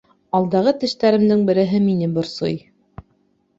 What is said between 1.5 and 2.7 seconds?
береһе мине борсой